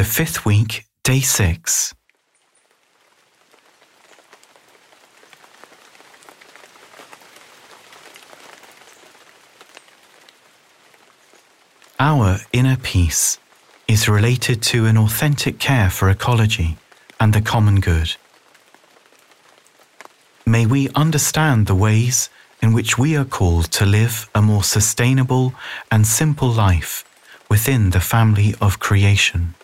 [0.00, 1.94] the fifth week, day six.
[11.98, 13.36] Our inner peace
[13.88, 16.78] is related to an authentic care for ecology
[17.20, 18.16] and the common good.
[20.46, 22.30] May we understand the ways
[22.62, 25.52] in which we are called to live a more sustainable
[25.90, 27.04] and simple life
[27.50, 29.54] within the family of creation.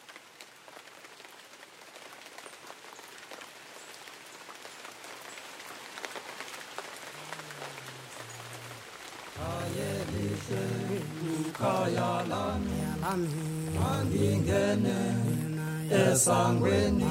[15.91, 17.05] Esangweni.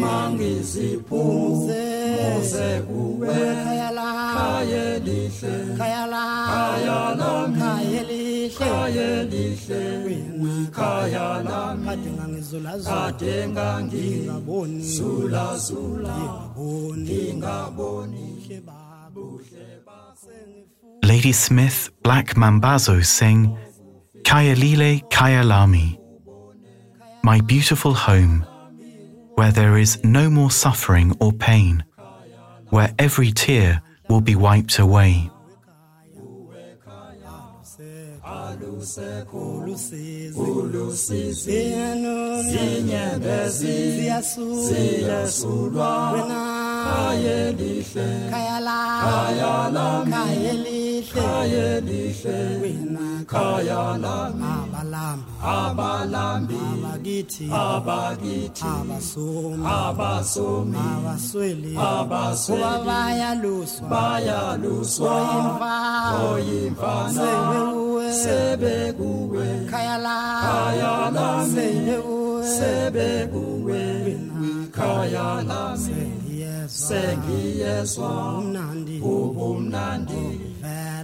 [0.00, 1.84] Mangiziphuze.
[2.16, 3.28] Muze kuwe.
[3.28, 5.54] Khaya lihle.
[5.78, 6.06] Khaya
[7.16, 7.60] lami
[8.58, 10.16] khaya lihle.
[10.72, 16.16] Khaya lami kade ngangizula kade ngangingaboni zula zula
[16.96, 18.26] ngingaboni.
[21.02, 23.56] Ladysmith, Black Mambazo sing
[24.22, 25.98] Kayalile Kayalami,
[27.22, 28.46] my beautiful home,
[29.34, 31.84] where there is no more suffering or pain,
[32.70, 35.30] where every tear will be wiped away.
[48.30, 55.30] Kaya la, kaya la, kaya lihle, kaya lihle khaya lami abalambi.
[55.42, 56.58] Abalambi.
[56.72, 61.72] Abakithi abakithi abasomi abasomi abasweli.
[61.76, 62.86] Abasweli.
[62.88, 63.88] Bayaluswa.
[63.92, 65.12] Bayaluswa.
[65.12, 66.20] Oyimfana.
[66.32, 67.20] Oyimfana.
[67.20, 68.06] Sebekuwe.
[68.22, 69.46] Sebekuwe.
[69.70, 69.96] Khaya
[70.44, 72.46] khaya lami sebekuwe.
[72.56, 73.82] Sebekuwe
[74.72, 76.00] khaya lami
[76.40, 80.22] yezwa sengiyezwa umnandi ubumnandi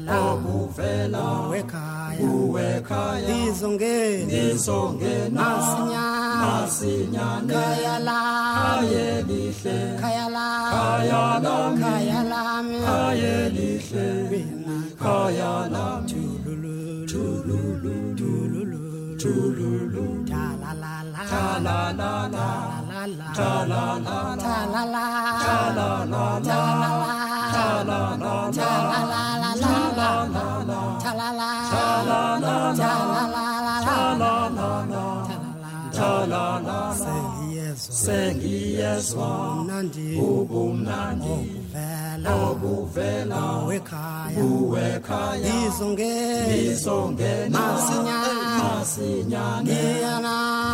[0.08, 8.20] uvela uvela wekhaya wekhaya izongena izongena masinyana masinyana khaya la
[8.58, 9.78] khaye lihle.
[10.00, 12.42] Khaya la khaya la khaya la
[12.86, 14.06] khaye lihle.
[14.30, 14.76] Wena.
[15.02, 16.76] Khaya la tululu.
[17.10, 17.94] Tululu.
[18.18, 18.82] Tululu.
[19.22, 20.04] Tululu.
[20.30, 22.50] Ta la la la ta la la la
[22.88, 27.18] la la ta la la la, la la ta la la ta la la
[27.54, 29.17] ta la la ta la la
[37.78, 39.28] sengiyezwa
[40.28, 41.38] ubumnandi
[42.46, 43.42] obuvela
[44.36, 45.54] buwekhaya
[45.92, 47.64] ngizongena
[48.58, 49.82] masinyane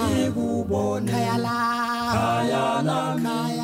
[0.04, 1.12] ngikubone
[2.12, 3.63] khaya lami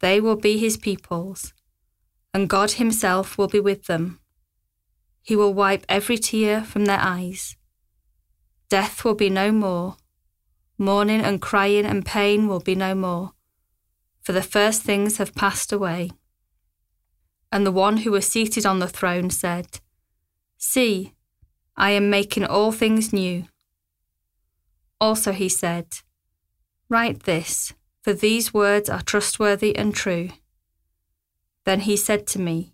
[0.00, 1.52] They will be his peoples,
[2.34, 4.20] and God himself will be with them.
[5.22, 7.56] He will wipe every tear from their eyes.
[8.70, 9.96] Death will be no more.
[10.78, 13.32] Mourning and crying and pain will be no more,
[14.22, 16.10] for the first things have passed away.
[17.52, 19.80] And the one who was seated on the throne said,
[20.56, 21.14] See,
[21.76, 23.44] I am making all things new.
[25.00, 25.86] Also he said,
[26.88, 30.30] Write this, for these words are trustworthy and true.
[31.64, 32.72] Then he said to me,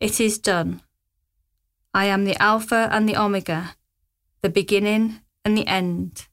[0.00, 0.82] It is done.
[1.92, 3.74] I am the Alpha and the Omega,
[4.42, 6.28] the beginning and the end.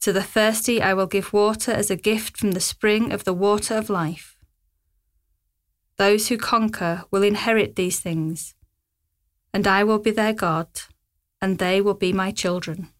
[0.00, 3.34] To the thirsty I will give water as a gift from the spring of the
[3.34, 4.36] water of life.
[5.96, 8.54] Those who conquer will inherit these things,
[9.52, 10.68] and I will be their God,
[11.40, 12.90] and they will be my children.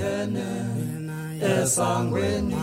[0.00, 0.48] Ngingene
[1.62, 2.54] esangweni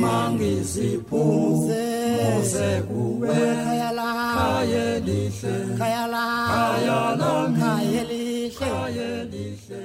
[0.00, 1.84] mangiziphuze.
[2.22, 9.82] Muze kuwe khaya lihle khaya lami khaya lami khaya lihle khaya lihle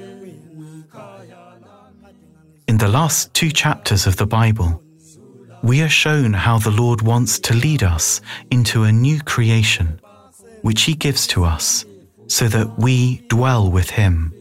[0.92, 1.40] khaya
[2.68, 4.82] In the last two chapters of the Bible,
[5.62, 8.20] we are shown how the Lord wants to lead us
[8.50, 10.00] into a new creation,
[10.62, 11.84] which He gives to us
[12.28, 14.32] so that we dwell with Him.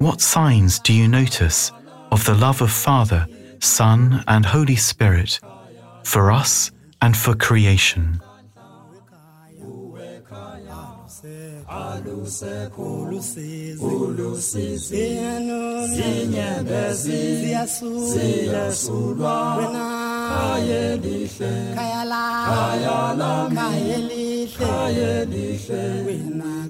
[0.00, 1.72] What signs do you notice
[2.10, 3.26] of the love of Father,
[3.58, 5.38] Son, and Holy Spirit
[6.04, 6.70] for us
[7.02, 8.18] and for creation?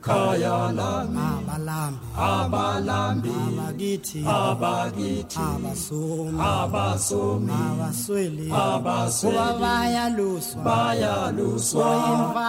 [0.06, 2.05] Khaya lami abalambi.
[2.17, 3.31] Abalambi.
[3.31, 4.20] Abakithi.
[4.25, 5.38] Abakithi.
[5.38, 8.47] Abasomi abasomi abasweli.
[8.50, 9.37] Abasweli.
[9.37, 10.62] Kuba bayaluswa.
[10.64, 11.87] Bayaluswa.
[11.87, 12.49] Oyimva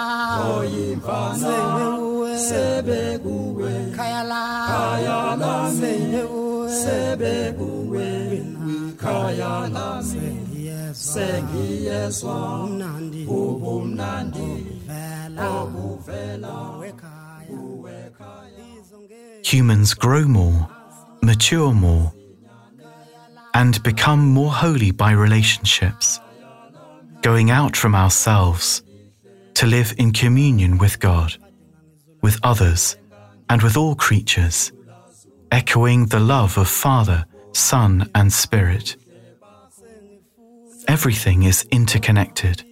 [0.58, 8.10] oyimvana sebekuwe sebekuwe khaya lami khaya lami sebekuwe sebekuwe
[9.02, 10.28] khaya lami
[10.94, 12.36] sengiyezwa.
[12.64, 14.50] Umnandi ubumnandi.
[14.88, 16.56] Vela obuvela
[19.52, 20.70] Humans grow more,
[21.22, 22.14] mature more,
[23.54, 26.22] and become more holy by relationships,
[27.22, 28.82] going out from ourselves
[29.56, 31.36] to live in communion with God,
[32.22, 32.96] with others,
[33.50, 34.72] and with all creatures,
[35.52, 38.96] echoing the love of Father, Son, and Spirit.
[40.88, 42.64] Everything is interconnected.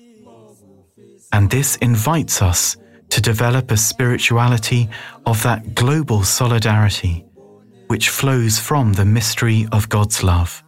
[1.33, 2.77] And this invites us
[3.09, 4.89] to develop a spirituality
[5.25, 7.25] of that global solidarity
[7.87, 10.63] which flows from the mystery of God's love.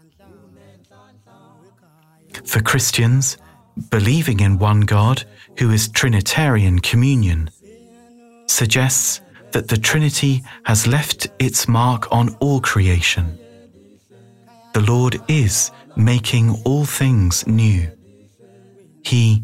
[2.45, 3.37] For Christians,
[3.89, 5.23] believing in one God
[5.59, 7.49] who is Trinitarian communion
[8.47, 9.21] suggests
[9.51, 13.37] that the Trinity has left its mark on all creation.
[14.73, 17.91] The Lord is making all things new.
[19.03, 19.43] He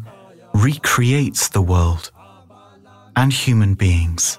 [0.54, 2.10] recreates the world
[3.18, 4.38] and human beings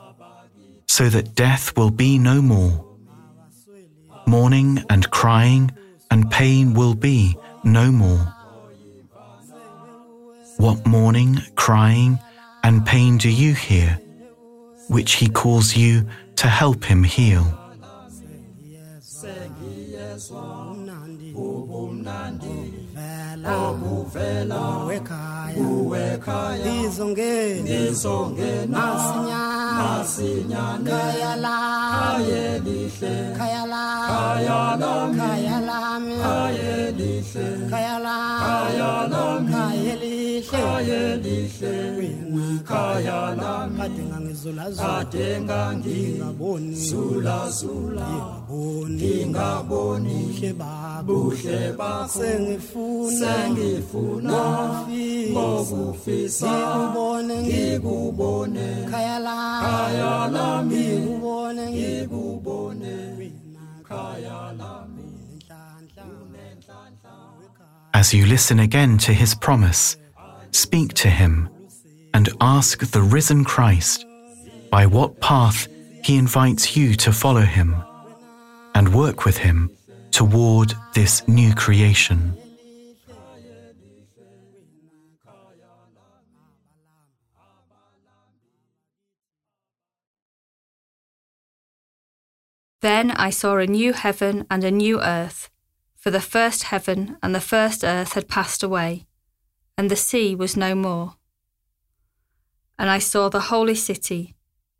[0.87, 2.75] so that death will be no more.
[4.25, 5.69] Mourning and crying
[6.09, 8.25] and pain will be no more.
[10.57, 12.19] What mourning, crying,
[12.63, 13.99] and pain do you hear,
[14.87, 17.45] which he calls you to help him heal?
[23.45, 33.15] Obuvela wekhaya wekhaya izongena izongena masinyana masinyana khaya lami lihle.
[33.37, 37.47] Khaya lami khaya lami khaya lami khaya lihle.
[37.71, 40.41] Khaya lami khaya lami khaya lihle.
[40.51, 41.75] Khaya lihle.
[42.69, 43.78] Khaya lami
[44.39, 48.07] kade zula kade ngangingaboni zula zula
[48.47, 48.95] ngingaboni.
[48.95, 50.09] ngingaboni.
[50.09, 52.07] Buhle baba buhle bakho.
[52.07, 53.19] Sengifuna.
[53.19, 54.39] Sengifuna.
[55.31, 56.47] Ngokufisa.
[56.47, 57.37] Ngikubone.
[57.43, 58.67] Ngikubone.
[58.91, 61.65] Khaya lami khaya lami ngikubone.
[61.71, 62.95] Ngikubone.
[63.83, 65.09] Khaya lami
[67.93, 69.97] As you listen again to his promise,
[70.51, 71.49] speak to him
[72.13, 74.05] and ask the risen Christ
[74.69, 75.67] by what path
[76.03, 77.75] he invites you to follow him
[78.75, 79.69] and work with him
[80.11, 82.37] toward this new creation.
[92.81, 95.49] Then I saw a new heaven and a new earth,
[95.97, 99.05] for the first heaven and the first earth had passed away,
[99.77, 101.15] and the sea was no more.
[102.77, 104.35] And I saw the holy city,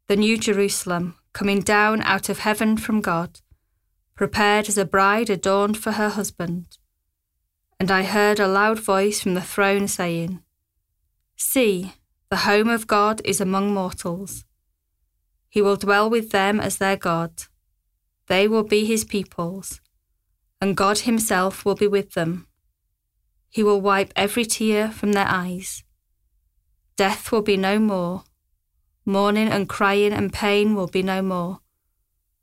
[0.09, 3.41] the new Jerusalem, coming down out of heaven from God,
[4.15, 6.65] prepared as a bride adorned for her husband.
[7.79, 10.41] And I heard a loud voice from the throne saying,
[11.35, 11.93] See,
[12.31, 14.45] the home of God is among mortals.
[15.47, 17.43] He will dwell with them as their God.
[18.25, 19.79] They will be his peoples,
[20.59, 22.47] and God himself will be with them.
[23.51, 25.83] He will wipe every tear from their eyes.
[26.97, 28.23] Death will be no more.
[29.05, 31.59] Mourning and crying and pain will be no more,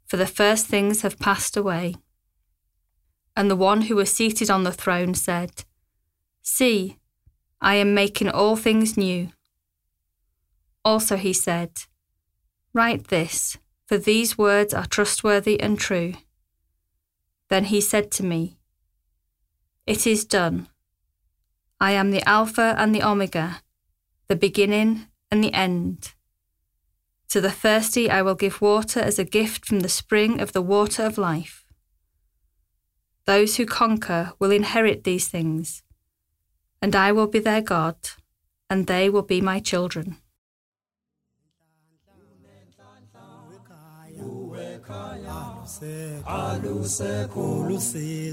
[0.07, 1.95] for the first things have passed away.
[3.37, 5.65] And the one who was seated on the throne said,
[6.43, 6.99] See,
[7.61, 9.31] I am making all things new.
[10.85, 11.73] Also he said,
[12.73, 16.15] Write this, for these words are trustworthy and true.
[17.49, 18.59] Then he said to me,
[19.87, 20.69] It is done.
[21.81, 23.63] I am the Alpha and the Omega,
[24.29, 26.15] the beginning and the end.
[27.31, 30.63] To the thirsty I will give water as a gift from the spring of the
[30.63, 31.65] water of life.
[33.27, 35.83] Those who conquer will inherit these things,
[36.81, 37.97] and I will be their God,
[38.71, 40.19] and they will be my children.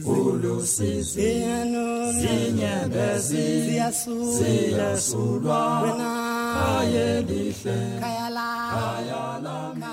[0.06, 1.44] ulusizi
[6.53, 9.83] khaye lihle khaya lami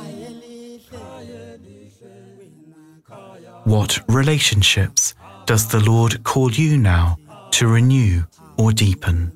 [3.64, 5.14] What relationships
[5.46, 7.18] does the Lord call you now
[7.52, 8.24] to renew
[8.56, 9.32] or deepen?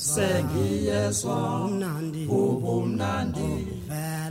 [0.00, 3.50] sengiyezwa umnandi ubumnandi.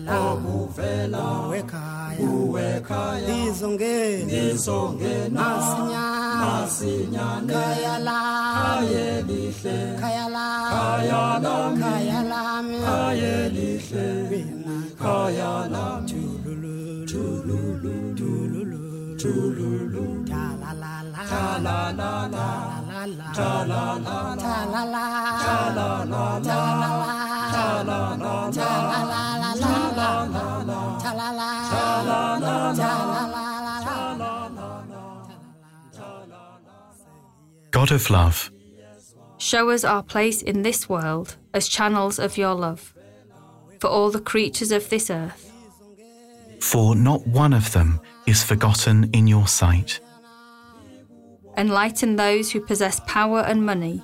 [0.10, 3.28] Obuvela obuvela wekhaya uwekhaya.
[3.30, 9.78] Ndizongena ndizongena masinyana masinyana khaya lam khaya lihle.
[10.02, 14.06] Khaya lam khaya lam khaya lam khaya lihle.
[14.30, 14.76] Wena.
[15.02, 18.82] Khaya lami tululu tululu tululu
[19.22, 20.46] tululu la
[21.66, 25.06] la la la ta la ta la la ta la la
[25.40, 29.24] ta la la ta la la ta la la ta la la
[29.56, 30.24] la la
[30.68, 33.50] la ta la la ta la la ta la la
[37.72, 38.52] God of love,
[39.38, 42.94] show us our place in this world as channels of your love
[43.80, 45.50] for all the creatures of this earth.
[46.60, 50.02] For not one of them is forgotten in your sight.
[51.60, 54.02] Enlighten those who possess power and money,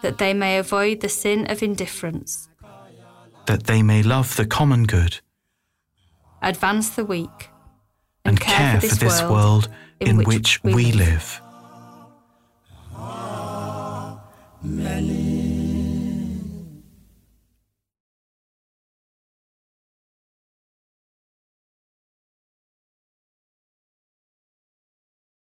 [0.00, 2.48] that they may avoid the sin of indifference,
[3.44, 5.20] that they may love the common good,
[6.40, 7.50] advance the weak,
[8.24, 9.68] and, and care, care, for this, for this world, world,
[10.00, 11.42] in which, which we, live.
[14.64, 15.43] live.